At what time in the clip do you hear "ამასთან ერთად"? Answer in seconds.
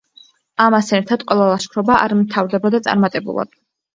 0.63-1.25